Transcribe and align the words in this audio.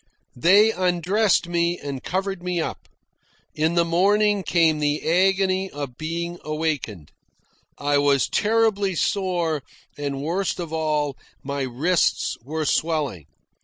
They 0.35 0.71
undressed 0.71 1.47
me 1.47 1.77
and 1.77 2.01
covered 2.01 2.41
me 2.41 2.59
up. 2.59 2.87
In 3.53 3.75
the 3.75 3.85
morning 3.85 4.41
came 4.41 4.79
the 4.79 5.07
agony 5.07 5.69
of 5.69 5.95
being 5.95 6.39
awakened. 6.43 7.11
I 7.77 7.99
was 7.99 8.27
terribly 8.27 8.95
sore, 8.95 9.61
and, 9.95 10.23
worst 10.23 10.59
of 10.59 10.73
all, 10.73 11.15
my 11.43 11.61
wrists 11.61 12.35
were 12.43 12.65
swelling. 12.65 13.27